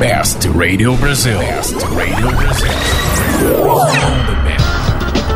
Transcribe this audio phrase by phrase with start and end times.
[0.00, 1.38] Best Radio Brasil.
[1.38, 2.70] Best Radio Brasil.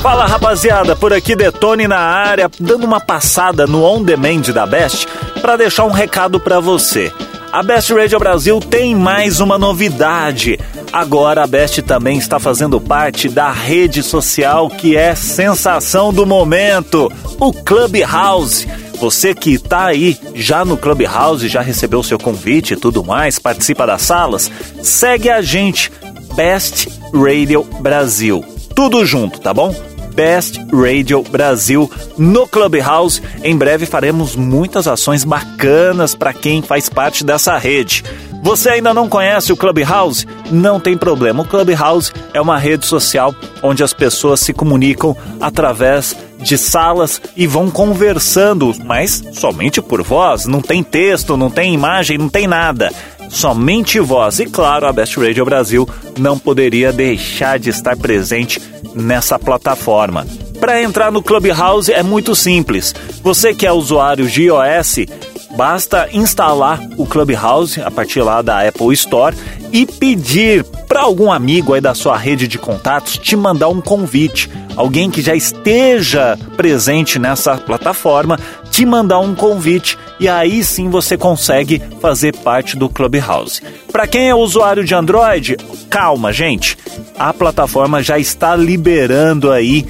[0.00, 5.06] Fala rapaziada, por aqui Detone na área, dando uma passada no On Demand da Best
[5.42, 7.12] para deixar um recado para você.
[7.52, 10.58] A Best Radio Brasil tem mais uma novidade.
[10.90, 17.12] Agora a Best também está fazendo parte da rede social que é sensação do momento,
[17.38, 18.66] o Clubhouse.
[18.98, 23.86] Você que está aí já no Clubhouse, já recebeu seu convite e tudo mais, participa
[23.86, 24.50] das salas,
[24.82, 25.92] segue a gente,
[26.34, 28.44] Best Radio Brasil.
[28.74, 29.74] Tudo junto, tá bom?
[30.14, 33.22] Best Radio Brasil no Clubhouse.
[33.44, 38.02] Em breve faremos muitas ações bacanas para quem faz parte dessa rede.
[38.42, 40.26] Você ainda não conhece o Clubhouse?
[40.50, 41.42] Não tem problema.
[41.42, 47.46] O Clubhouse é uma rede social onde as pessoas se comunicam através de salas e
[47.46, 52.92] vão conversando, mas somente por voz, não tem texto, não tem imagem, não tem nada.
[53.28, 54.38] Somente voz.
[54.38, 58.60] E claro, a Best Radio Brasil não poderia deixar de estar presente
[58.94, 60.26] nessa plataforma.
[60.60, 62.94] Para entrar no Clubhouse é muito simples.
[63.22, 65.06] Você que é usuário de iOS,
[65.56, 69.36] basta instalar o Clubhouse a partir lá da Apple Store
[69.76, 74.50] e pedir para algum amigo aí da sua rede de contatos te mandar um convite.
[74.74, 78.38] Alguém que já esteja presente nessa plataforma
[78.70, 83.60] te mandar um convite e aí sim você consegue fazer parte do Clubhouse.
[83.92, 85.58] Para quem é usuário de Android,
[85.90, 86.78] calma, gente.
[87.18, 89.86] A plataforma já está liberando aí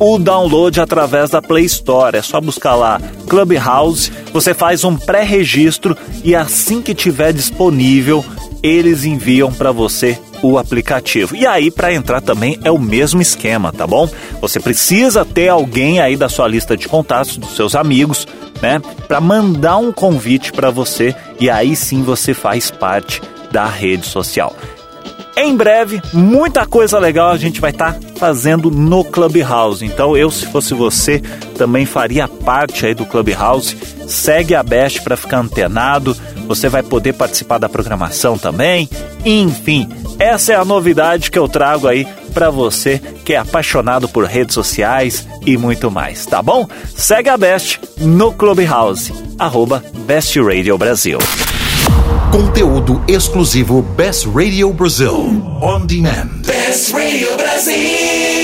[0.00, 2.16] o download através da Play Store.
[2.16, 8.24] É só buscar lá Clubhouse, você faz um pré-registro e assim que tiver disponível,
[8.62, 11.36] eles enviam para você o aplicativo.
[11.36, 14.08] E aí para entrar também é o mesmo esquema, tá bom?
[14.40, 18.26] Você precisa ter alguém aí da sua lista de contatos, dos seus amigos,
[18.62, 24.06] né, para mandar um convite para você e aí sim você faz parte da rede
[24.06, 24.54] social.
[25.40, 29.84] Em breve, muita coisa legal a gente vai estar tá fazendo no Clubhouse.
[29.84, 31.20] Então, eu, se fosse você,
[31.56, 33.76] também faria parte aí do Clubhouse.
[34.08, 36.16] Segue a Best para ficar antenado.
[36.48, 38.88] Você vai poder participar da programação também.
[39.24, 39.88] Enfim,
[40.18, 44.54] essa é a novidade que eu trago aí para você que é apaixonado por redes
[44.54, 46.66] sociais e muito mais, tá bom?
[46.96, 51.18] Segue a Best no Clubhouse, arroba Best Radio Brasil.
[52.32, 55.42] Conteúdo exclusivo Best Radio Brasil.
[55.60, 56.28] On demand.
[56.46, 58.37] Best Radio Brasil.